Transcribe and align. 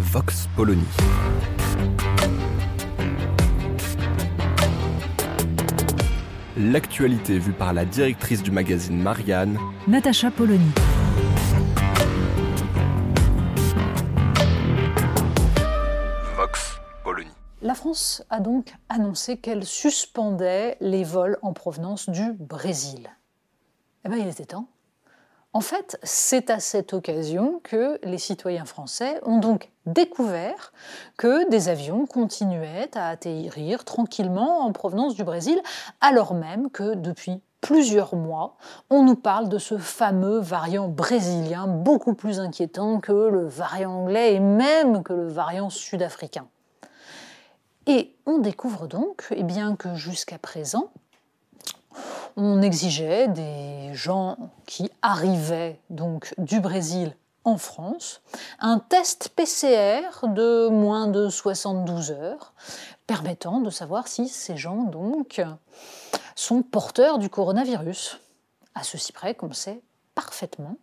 Vox 0.00 0.48
Polony. 0.56 0.82
L'actualité 6.56 7.38
vue 7.38 7.52
par 7.52 7.74
la 7.74 7.84
directrice 7.84 8.42
du 8.42 8.50
magazine 8.50 8.98
Marianne, 9.00 9.58
Natacha 9.86 10.30
Polony. 10.30 10.70
Vox 16.34 16.80
Polony. 17.04 17.28
La 17.60 17.74
France 17.74 18.24
a 18.30 18.40
donc 18.40 18.72
annoncé 18.88 19.36
qu'elle 19.36 19.66
suspendait 19.66 20.78
les 20.80 21.04
vols 21.04 21.38
en 21.42 21.52
provenance 21.52 22.08
du 22.08 22.32
Brésil. 22.32 23.10
Eh 24.06 24.08
bien, 24.08 24.16
il 24.16 24.28
était 24.28 24.46
temps. 24.46 24.66
En 25.52 25.60
fait, 25.60 25.98
c'est 26.04 26.48
à 26.48 26.60
cette 26.60 26.94
occasion 26.94 27.60
que 27.64 27.98
les 28.04 28.18
citoyens 28.18 28.64
français 28.64 29.20
ont 29.24 29.38
donc 29.38 29.70
découvert 29.84 30.72
que 31.16 31.48
des 31.50 31.68
avions 31.68 32.06
continuaient 32.06 32.96
à 32.96 33.08
atterrir 33.08 33.84
tranquillement 33.84 34.60
en 34.60 34.72
provenance 34.72 35.16
du 35.16 35.24
Brésil, 35.24 35.60
alors 36.00 36.34
même 36.34 36.70
que 36.70 36.94
depuis 36.94 37.40
plusieurs 37.60 38.14
mois, 38.14 38.56
on 38.90 39.02
nous 39.02 39.16
parle 39.16 39.48
de 39.48 39.58
ce 39.58 39.76
fameux 39.76 40.38
variant 40.38 40.86
brésilien 40.86 41.66
beaucoup 41.66 42.14
plus 42.14 42.38
inquiétant 42.38 43.00
que 43.00 43.10
le 43.10 43.44
variant 43.46 44.02
anglais 44.02 44.34
et 44.34 44.40
même 44.40 45.02
que 45.02 45.12
le 45.12 45.26
variant 45.26 45.68
sud-africain. 45.68 46.46
Et 47.88 48.14
on 48.24 48.38
découvre 48.38 48.86
donc 48.86 49.26
eh 49.32 49.42
bien, 49.42 49.74
que 49.74 49.96
jusqu'à 49.96 50.38
présent, 50.38 50.92
on 52.36 52.62
exigeait 52.62 53.28
des 53.28 53.94
gens 53.94 54.36
qui 54.66 54.90
arrivaient 55.02 55.80
donc 55.90 56.34
du 56.38 56.60
Brésil 56.60 57.16
en 57.44 57.56
France 57.56 58.20
un 58.58 58.78
test 58.78 59.30
PCR 59.30 60.26
de 60.28 60.68
moins 60.68 61.08
de 61.08 61.28
72 61.28 62.10
heures 62.12 62.52
permettant 63.06 63.60
de 63.60 63.70
savoir 63.70 64.08
si 64.08 64.28
ces 64.28 64.56
gens 64.56 64.84
donc 64.84 65.42
sont 66.36 66.62
porteurs 66.62 67.18
du 67.18 67.28
coronavirus. 67.28 68.20
À 68.74 68.82
ceci 68.82 69.12
près 69.12 69.34
qu'on 69.34 69.52
sait 69.52 69.82
parfaitement 70.14 70.76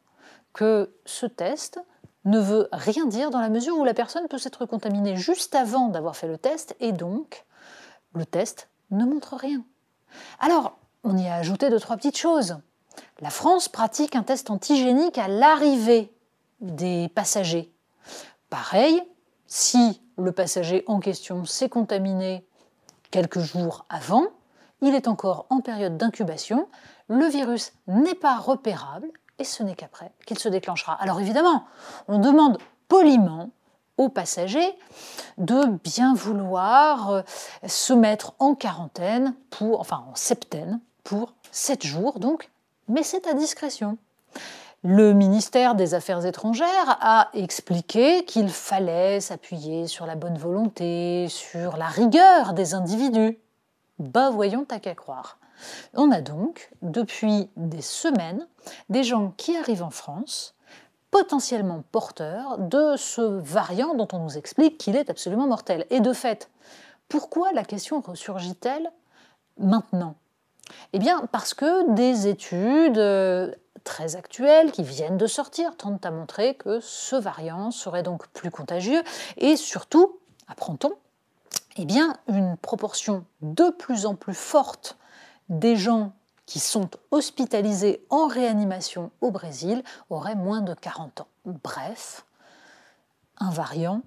que 0.54 0.94
ce 1.06 1.26
test 1.26 1.80
ne 2.26 2.40
veut 2.40 2.68
rien 2.74 3.06
dire 3.06 3.30
dans 3.30 3.40
la 3.40 3.50
mesure 3.50 3.78
où 3.78 3.86
la 3.86 3.94
personne 3.94 4.28
peut 4.28 4.38
s'être 4.38 4.66
contaminée 4.66 5.16
juste 5.16 5.56
avant 5.56 5.88
d'avoir 5.88 6.16
fait 6.16 6.28
le 6.28 6.38
test 6.38 6.76
et 6.80 6.92
donc 6.92 7.46
le 8.14 8.26
test 8.26 8.70
ne 8.92 9.06
montre 9.06 9.36
rien. 9.36 9.64
Alors, 10.40 10.78
on 11.04 11.18
y 11.18 11.28
a 11.28 11.36
ajouté 11.36 11.70
deux, 11.70 11.80
trois 11.80 11.98
petites 11.98 12.18
choses. 12.18 12.58
La 13.20 13.30
France 13.30 13.70
pratique 13.70 14.16
un 14.16 14.24
test 14.24 14.50
antigénique 14.50 15.18
à 15.18 15.28
l'arrivée 15.28 16.12
des 16.60 17.10
passagers. 17.10 17.72
Pareil, 18.50 19.02
si 19.46 20.02
le 20.18 20.32
passager 20.32 20.84
en 20.88 21.00
question 21.00 21.46
s'est 21.46 21.70
contaminé 21.70 22.46
quelques 23.12 23.40
jours 23.40 23.86
avant, 23.90 24.28
il 24.82 24.94
est 24.96 25.08
encore 25.08 25.48
en 25.50 25.62
période 25.62 25.98
d'incubation, 25.98 26.68
le 27.08 27.26
virus 27.26 27.74
n'est 27.88 28.16
pas 28.16 28.38
repérable 28.38 29.10
et 29.40 29.44
ce 29.44 29.64
n'est 29.64 29.76
qu'après 29.76 30.12
qu'il 30.26 30.40
se 30.40 30.50
déclenchera. 30.50 30.94
Alors 30.94 31.20
évidemment, 31.20 31.66
on 32.08 32.20
demande 32.20 32.58
poliment 32.88 33.50
aux 33.98 34.10
passagers 34.10 34.78
de 35.38 35.66
bien 35.84 36.14
vouloir 36.14 37.10
euh, 37.10 37.22
se 37.68 37.94
mettre 37.94 38.34
en 38.40 38.54
quarantaine 38.54 39.34
pour, 39.50 39.80
enfin 39.80 40.04
en 40.08 40.16
septaine 40.16 40.80
pour 41.08 41.34
7 41.54 41.86
jours 41.86 42.20
donc, 42.20 42.52
mais 42.90 43.02
c'est 43.02 43.28
à 43.28 43.34
discrétion. 43.34 43.98
Le 44.84 45.14
ministère 45.14 45.74
des 45.74 45.94
Affaires 45.94 46.26
étrangères 46.26 46.98
a 47.00 47.30
expliqué 47.34 48.26
qu'il 48.26 48.50
fallait 48.50 49.22
s'appuyer 49.22 49.88
sur 49.88 50.06
la 50.06 50.16
bonne 50.16 50.38
volonté, 50.38 51.30
sur 51.30 51.78
la 51.78 51.88
rigueur 51.88 52.52
des 52.52 52.74
individus. 52.74 53.40
Bah 54.00 54.32
voyons, 54.32 54.66
t'as 54.68 54.80
qu'à 54.80 54.96
croire. 54.96 55.40
On 55.94 56.12
a 56.12 56.20
donc, 56.20 56.72
depuis 56.82 57.50
des 57.56 57.82
semaines, 57.82 58.46
des 58.90 59.06
gens 59.06 59.34
qui 59.38 59.56
arrivent 59.56 59.84
en 59.84 59.90
France, 59.90 60.56
potentiellement 61.10 61.84
porteurs 61.94 62.58
de 62.58 62.98
ce 62.98 63.22
variant 63.22 63.96
dont 63.96 64.10
on 64.12 64.20
nous 64.20 64.38
explique 64.38 64.78
qu'il 64.78 64.98
est 64.98 65.10
absolument 65.10 65.48
mortel. 65.48 65.86
Et 65.90 66.02
de 66.02 66.12
fait, 66.12 66.50
pourquoi 67.08 67.54
la 67.54 67.64
question 67.64 68.02
ressurgit-elle 68.02 68.92
maintenant? 69.58 70.16
Eh 70.94 71.00
bien, 71.00 71.28
parce 71.32 71.54
que 71.54 71.94
des 71.94 72.28
études 72.28 72.98
euh, 72.98 73.52
très 73.84 74.16
actuelles 74.16 74.72
qui 74.72 74.84
viennent 74.84 75.18
de 75.18 75.28
sortir 75.28 75.76
tentent 75.78 76.06
à 76.06 76.12
montrer 76.12 76.56
que 76.56 76.80
ce 76.80 77.16
variant 77.16 77.72
serait 77.72 78.04
donc 78.04 78.28
plus 78.28 78.52
contagieux 78.52 79.02
et 79.38 79.56
surtout, 79.56 80.20
apprend-on, 80.48 80.94
eh 81.78 81.86
bien, 81.86 82.16
une 82.28 82.58
proportion 82.58 83.26
de 83.42 83.70
plus 83.70 84.06
en 84.06 84.16
plus 84.16 84.34
forte 84.34 84.98
des 85.50 85.76
gens 85.76 86.14
qui 86.46 86.60
sont 86.60 86.90
hospitalisés 87.12 88.06
en 88.10 88.28
réanimation 88.28 89.12
au 89.22 89.32
Brésil 89.32 89.84
auraient 90.10 90.36
moins 90.36 90.62
de 90.62 90.74
40 90.74 91.22
ans. 91.22 91.28
Bref, 91.46 92.26
un 93.38 93.52
variant 93.52 94.02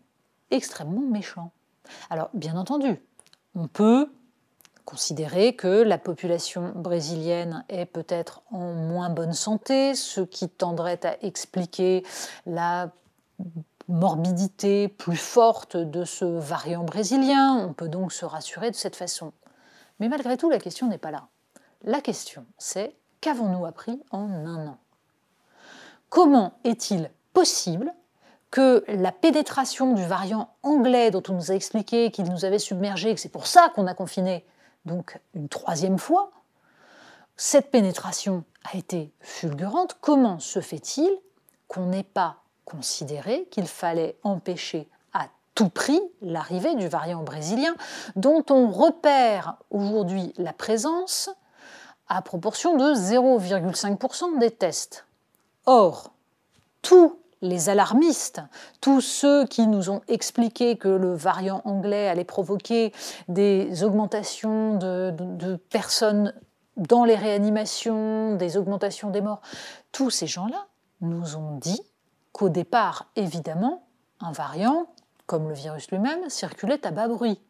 extrêmement 0.51 1.03
méchant. 1.03 1.53
Alors, 2.09 2.31
bien 2.35 2.57
entendu, 2.57 3.01
on 3.55 3.69
peut 3.69 4.11
considérer 4.91 5.55
que 5.55 5.83
la 5.83 5.99
population 5.99 6.73
brésilienne 6.75 7.65
est 7.69 7.87
peut-être 7.87 8.43
en 8.51 8.73
moins 8.73 9.09
bonne 9.09 9.33
santé, 9.33 9.95
ce 9.95 10.21
qui 10.21 10.49
tendrait 10.49 11.07
à 11.07 11.17
expliquer 11.23 12.05
la 12.45 12.91
morbidité 13.87 14.89
plus 14.89 15.17
forte 15.17 15.77
de 15.77 16.05
ce 16.05 16.25
variant 16.25 16.83
brésilien. 16.83 17.55
On 17.55 17.73
peut 17.73 17.89
donc 17.89 18.13
se 18.13 18.25
rassurer 18.25 18.71
de 18.71 18.77
cette 18.77 18.97
façon. 18.97 19.33
Mais 20.01 20.09
malgré 20.09 20.37
tout, 20.37 20.51
la 20.51 20.59
question 20.59 20.89
n'est 20.89 20.99
pas 20.99 21.13
là. 21.13 21.29
La 21.85 22.01
question, 22.01 22.45
c'est 22.59 22.97
qu'avons-nous 23.21 23.67
appris 23.67 24.03
en 24.11 24.29
un 24.29 24.67
an? 24.67 24.79
Comment 26.09 26.55
est-il 26.65 27.11
possible 27.33 27.95
que 28.51 28.85
la 28.89 29.13
pénétration 29.13 29.95
du 29.95 30.05
variant 30.05 30.49
anglais 30.65 31.13
dont 31.13 31.23
on 31.29 31.35
nous 31.35 31.53
a 31.53 31.55
expliqué 31.55 32.11
qu'il 32.11 32.25
nous 32.25 32.45
avait 32.45 32.59
submergés, 32.59 33.15
que 33.15 33.21
c'est 33.21 33.29
pour 33.29 33.47
ça 33.47 33.71
qu'on 33.75 33.87
a 33.87 33.95
confiné 33.95 34.45
donc 34.85 35.19
une 35.35 35.49
troisième 35.49 35.99
fois, 35.99 36.31
cette 37.37 37.71
pénétration 37.71 38.45
a 38.71 38.77
été 38.77 39.13
fulgurante. 39.21 39.97
Comment 40.01 40.39
se 40.39 40.61
fait-il 40.61 41.11
qu'on 41.69 41.87
n'ait 41.87 42.03
pas 42.03 42.37
considéré 42.65 43.47
qu'il 43.51 43.67
fallait 43.67 44.17
empêcher 44.23 44.89
à 45.13 45.29
tout 45.55 45.69
prix 45.69 46.01
l'arrivée 46.21 46.75
du 46.75 46.89
variant 46.89 47.23
brésilien, 47.23 47.75
dont 48.17 48.45
on 48.51 48.71
repère 48.71 49.57
aujourd'hui 49.71 50.33
la 50.37 50.53
présence 50.53 51.31
à 52.09 52.23
proportion 52.23 52.77
de 52.77 52.95
0,5% 52.95 54.39
des 54.39 54.51
tests? 54.51 55.07
Or, 55.67 56.13
tous 56.83 57.20
les 57.43 57.69
alarmistes, 57.69 58.43
tous 58.81 59.01
ceux 59.01 59.47
qui 59.47 59.67
nous 59.67 59.91
ont 59.91 60.03
expliqué 60.09 60.77
que 60.77 60.89
le 60.89 61.15
variant 61.15 61.63
anglais 61.65 62.09
allait 62.09 62.25
provoquer 62.25 62.93
des 63.29 63.83
augmentations 63.83 64.77
de, 64.77 65.57
personnes 65.71 66.35
dans 66.77 67.05
les 67.05 67.15
réanimations, 67.17 68.37
des 68.37 68.57
augmentations 68.57 69.11
des 69.11 69.21
morts, 69.21 69.41
tous 69.93 70.11
ces 70.11 70.27
gens-là 70.27 70.67
nous 71.01 71.37
ont 71.37 71.57
dit 71.57 71.81
qu'au 72.33 72.49
départ, 72.49 73.11
évidemment, 73.17 73.87
un 74.21 74.33
variant, 74.33 74.87
comme 75.27 75.49
le 75.49 75.55
virus 75.55 75.91
lui-même, 75.91 76.29
circulait 76.29 76.87
à 76.87 76.91
bas 76.91 77.09
bruit, 77.09 77.41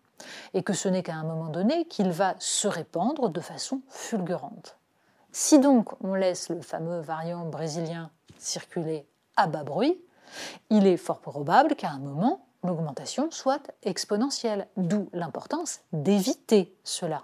et 0.55 0.63
que 0.63 0.73
ce 0.73 0.89
n'est 0.89 1.03
qu'à 1.03 1.15
un 1.15 1.25
moment 1.25 1.49
donné 1.49 1.87
qu'il 1.87 2.11
va 2.11 2.35
se 2.39 2.69
répandre 2.69 3.29
de 3.29 3.41
façon 3.41 3.83
fulgurante. 3.89 4.77
Si 5.33 5.59
donc 5.59 5.93
on 6.03 6.15
laisse 6.15 6.49
le 6.49 6.61
fameux 6.61 7.01
variant 7.01 7.47
brésilien 7.47 8.11
circuler 8.39 9.07
à 9.41 9.47
bas 9.47 9.65
bruit, 9.65 10.01
il 10.69 10.87
est 10.87 10.97
fort 10.97 11.21
probable 11.21 11.75
qu'à 11.75 11.91
un 11.91 11.99
moment, 11.99 12.47
l'augmentation 12.63 13.31
soit 13.31 13.73
exponentielle, 13.83 14.69
d'où 14.77 15.09
l'importance 15.13 15.81
d'éviter 15.93 16.77
cela. 16.85 17.23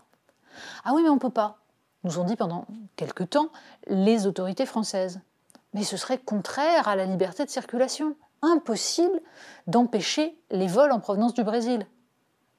Ah 0.84 0.92
oui, 0.94 1.02
mais 1.02 1.10
on 1.10 1.14
ne 1.14 1.20
peut 1.20 1.30
pas, 1.30 1.58
nous 2.04 2.18
ont 2.18 2.24
dit 2.24 2.36
pendant 2.36 2.66
quelque 2.96 3.24
temps 3.24 3.50
les 3.86 4.26
autorités 4.26 4.66
françaises. 4.66 5.20
mais 5.74 5.84
ce 5.84 5.98
serait 5.98 6.18
contraire 6.18 6.88
à 6.88 6.96
la 6.96 7.04
liberté 7.04 7.44
de 7.44 7.50
circulation. 7.50 8.16
Impossible 8.40 9.20
d'empêcher 9.66 10.38
les 10.50 10.68
vols 10.68 10.92
en 10.92 11.00
provenance 11.00 11.34
du 11.34 11.44
Brésil. 11.44 11.86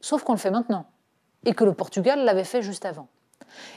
Sauf 0.01 0.23
qu'on 0.23 0.33
le 0.33 0.37
fait 0.37 0.51
maintenant, 0.51 0.85
et 1.45 1.53
que 1.53 1.63
le 1.63 1.73
Portugal 1.73 2.23
l'avait 2.25 2.43
fait 2.43 2.61
juste 2.61 2.85
avant. 2.85 3.07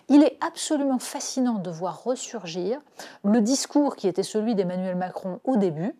Il 0.08 0.22
est 0.22 0.36
absolument 0.40 0.98
fascinant 0.98 1.58
de 1.58 1.70
voir 1.70 2.02
ressurgir 2.04 2.80
le 3.24 3.40
discours 3.40 3.96
qui 3.96 4.08
était 4.08 4.22
celui 4.22 4.54
d'Emmanuel 4.54 4.96
Macron 4.96 5.40
au 5.44 5.56
début, 5.56 5.94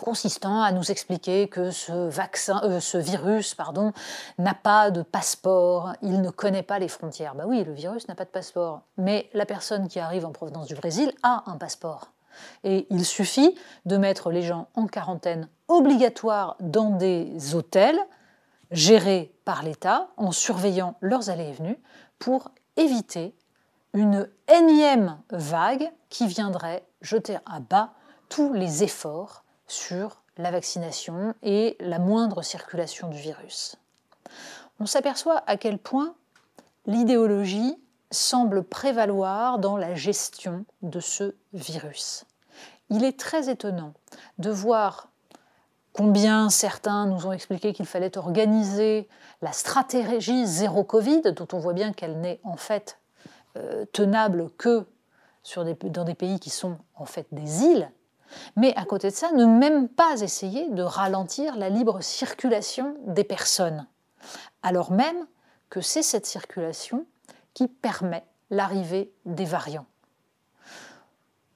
consistant 0.00 0.62
à 0.62 0.72
nous 0.72 0.90
expliquer 0.90 1.48
que 1.48 1.70
ce, 1.70 1.92
vaccin, 2.08 2.60
euh, 2.64 2.80
ce 2.80 2.98
virus 2.98 3.54
pardon, 3.54 3.92
n'a 4.38 4.54
pas 4.54 4.90
de 4.90 5.02
passeport, 5.02 5.92
il 6.02 6.20
ne 6.20 6.30
connaît 6.30 6.62
pas 6.62 6.78
les 6.78 6.88
frontières. 6.88 7.34
Bah 7.34 7.44
oui, 7.46 7.64
le 7.64 7.72
virus 7.72 8.08
n'a 8.08 8.14
pas 8.14 8.24
de 8.24 8.30
passeport, 8.30 8.82
mais 8.96 9.28
la 9.34 9.46
personne 9.46 9.88
qui 9.88 10.00
arrive 10.00 10.26
en 10.26 10.32
provenance 10.32 10.66
du 10.66 10.74
Brésil 10.74 11.12
a 11.22 11.44
un 11.46 11.56
passeport. 11.56 12.12
Et 12.64 12.86
il 12.90 13.04
suffit 13.04 13.54
de 13.86 13.96
mettre 13.96 14.30
les 14.30 14.42
gens 14.42 14.68
en 14.74 14.86
quarantaine 14.86 15.48
obligatoire 15.68 16.56
dans 16.60 16.90
des 16.90 17.54
hôtels 17.54 17.98
gérés 18.70 19.32
par 19.44 19.62
l'État 19.62 20.08
en 20.16 20.32
surveillant 20.32 20.96
leurs 21.00 21.30
allées 21.30 21.50
et 21.50 21.52
venues 21.52 21.78
pour 22.18 22.50
éviter 22.76 23.34
une 23.92 24.28
énième 24.48 25.20
vague 25.30 25.90
qui 26.08 26.26
viendrait 26.26 26.84
jeter 27.00 27.38
à 27.46 27.60
bas 27.60 27.92
tous 28.28 28.52
les 28.52 28.82
efforts 28.82 29.44
sur 29.66 30.22
la 30.36 30.50
vaccination 30.50 31.34
et 31.42 31.76
la 31.80 31.98
moindre 31.98 32.42
circulation 32.42 33.08
du 33.08 33.18
virus. 33.18 33.76
On 34.80 34.86
s'aperçoit 34.86 35.42
à 35.46 35.56
quel 35.56 35.78
point 35.78 36.14
l'idéologie 36.86 37.76
semble 38.10 38.64
prévaloir 38.64 39.58
dans 39.58 39.76
la 39.76 39.94
gestion 39.94 40.64
de 40.82 41.00
ce 41.00 41.34
virus. 41.52 42.24
Il 42.90 43.04
est 43.04 43.18
très 43.18 43.48
étonnant 43.48 43.94
de 44.38 44.50
voir 44.50 45.08
combien 45.94 46.50
certains 46.50 47.06
nous 47.06 47.26
ont 47.26 47.32
expliqué 47.32 47.72
qu'il 47.72 47.86
fallait 47.86 48.18
organiser 48.18 49.08
la 49.40 49.52
stratégie 49.52 50.46
zéro 50.46 50.84
Covid, 50.84 51.22
dont 51.32 51.48
on 51.52 51.58
voit 51.58 51.72
bien 51.72 51.92
qu'elle 51.92 52.20
n'est 52.20 52.40
en 52.42 52.56
fait 52.56 52.98
euh, 53.56 53.86
tenable 53.92 54.50
que 54.58 54.86
dans 55.84 56.04
des 56.04 56.14
pays 56.14 56.40
qui 56.40 56.50
sont 56.50 56.78
en 56.94 57.04
fait 57.04 57.26
des 57.32 57.62
îles, 57.62 57.90
mais 58.56 58.74
à 58.76 58.84
côté 58.84 59.10
de 59.10 59.14
ça, 59.14 59.30
ne 59.32 59.44
même 59.44 59.88
pas 59.88 60.20
essayer 60.20 60.68
de 60.70 60.82
ralentir 60.82 61.56
la 61.56 61.68
libre 61.68 62.00
circulation 62.02 62.96
des 63.06 63.24
personnes, 63.24 63.86
alors 64.62 64.90
même 64.90 65.26
que 65.70 65.80
c'est 65.80 66.02
cette 66.02 66.26
circulation 66.26 67.06
qui 67.52 67.68
permet 67.68 68.24
l'arrivée 68.50 69.12
des 69.26 69.44
variants. 69.44 69.86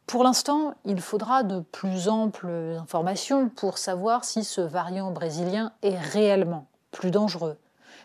Pour 0.08 0.24
l'instant, 0.24 0.72
il 0.86 1.02
faudra 1.02 1.42
de 1.42 1.60
plus 1.60 2.08
amples 2.08 2.48
informations 2.80 3.50
pour 3.50 3.76
savoir 3.76 4.24
si 4.24 4.42
ce 4.42 4.62
variant 4.62 5.10
brésilien 5.10 5.70
est 5.82 5.98
réellement 5.98 6.66
plus 6.92 7.10
dangereux, 7.10 7.58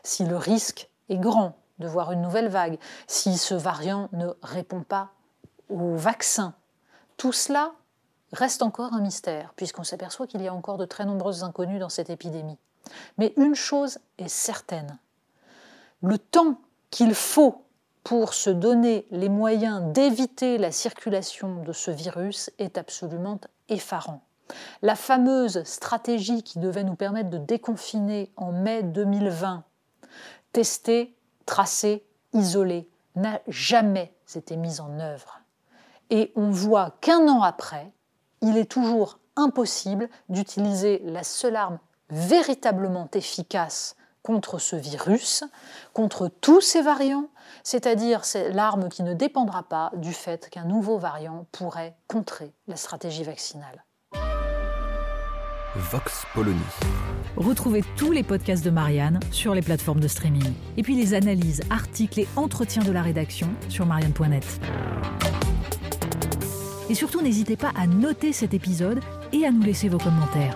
si 0.04 0.26
le 0.26 0.36
risque 0.36 0.90
est 1.08 1.18
grand 1.18 1.56
de 1.80 1.88
voir 1.88 2.12
une 2.12 2.22
nouvelle 2.22 2.50
vague, 2.50 2.78
si 3.08 3.38
ce 3.38 3.54
variant 3.54 4.10
ne 4.12 4.28
répond 4.42 4.82
pas 4.82 5.12
au 5.70 5.96
vaccin. 5.96 6.54
Tout 7.16 7.32
cela 7.32 7.72
reste 8.34 8.64
encore 8.64 8.92
un 8.92 9.00
mystère, 9.00 9.54
puisqu'on 9.56 9.86
s'aperçoit 9.86 10.28
qu'il 10.28 10.42
y 10.42 10.50
a 10.50 10.54
encore 10.54 10.78
de 10.78 10.86
très 10.86 11.06
nombreuses 11.06 11.46
inconnues 11.46 11.80
dans 11.80 11.88
cette 11.88 12.10
épidémie. 12.10 12.58
Mais 13.18 13.34
une 13.38 13.56
chose 13.56 14.00
est 14.18 14.28
certaine, 14.28 15.00
le 16.02 16.18
temps 16.18 16.60
qu'il 16.90 17.16
faut 17.16 17.64
pour 18.04 18.34
se 18.34 18.50
donner 18.50 19.08
les 19.12 19.30
moyens 19.30 19.82
d'éviter 19.94 20.58
la 20.58 20.72
circulation 20.72 21.64
de 21.64 21.72
ce 21.72 21.92
virus 21.92 22.52
est 22.58 22.78
absolument 22.78 23.40
effarant. 23.70 24.22
La 24.82 24.96
fameuse 24.96 25.64
stratégie 25.64 26.44
qui 26.44 26.60
devait 26.60 26.84
nous 26.84 26.96
permettre 26.96 27.30
de 27.30 27.38
déconfiner 27.38 28.32
en 28.36 28.52
mai 28.52 28.84
2020, 28.84 29.64
tester, 30.52 31.16
tracer, 31.46 32.06
isoler, 32.34 32.90
n'a 33.16 33.40
jamais 33.48 34.14
été 34.36 34.58
mise 34.58 34.80
en 34.80 35.00
œuvre. 35.00 35.40
Et 36.10 36.32
on 36.36 36.50
voit 36.50 36.98
qu'un 37.02 37.28
an 37.28 37.42
après, 37.42 37.92
il 38.42 38.58
est 38.58 38.70
toujours 38.70 39.20
impossible 39.36 40.10
d'utiliser 40.30 41.02
la 41.06 41.24
seule 41.24 41.56
arme 41.56 41.80
véritablement 42.10 43.10
efficace 43.14 43.96
contre 44.24 44.58
ce 44.58 44.76
virus, 44.76 45.44
contre 45.94 46.30
tous 46.42 46.62
ces 46.62 46.82
variants, 46.82 47.28
c'est-à-dire 47.64 48.26
c'est 48.26 48.52
l'arme 48.52 48.90
qui 48.90 49.04
ne 49.04 49.14
dépendra 49.14 49.64
pas 49.64 49.92
du 49.96 50.14
fait 50.14 50.50
qu'un 50.50 50.66
nouveau 50.66 50.98
variant 50.98 51.46
pourrait 51.52 51.96
contrer 52.08 52.54
la 52.68 52.76
stratégie 52.76 53.24
vaccinale. 53.24 53.84
Vox 55.76 56.24
Polony. 56.34 56.60
Retrouvez 57.36 57.84
tous 57.98 58.12
les 58.12 58.22
podcasts 58.22 58.64
de 58.64 58.70
Marianne 58.70 59.20
sur 59.32 59.56
les 59.56 59.62
plateformes 59.64 60.00
de 60.00 60.08
streaming. 60.08 60.54
Et 60.78 60.84
puis 60.84 60.96
les 60.96 61.16
analyses, 61.16 61.62
articles 61.72 62.20
et 62.20 62.28
entretiens 62.36 62.84
de 62.84 62.92
la 62.92 63.02
rédaction 63.02 63.50
sur 63.70 63.86
marianne.net. 63.88 64.46
Et 66.90 66.96
surtout, 66.96 67.22
n'hésitez 67.22 67.58
pas 67.58 67.72
à 67.76 67.88
noter 67.88 68.34
cet 68.34 68.54
épisode 68.54 69.00
et 69.32 69.48
à 69.48 69.52
nous 69.52 69.64
laisser 69.64 69.90
vos 69.90 69.98
commentaires. 69.98 70.56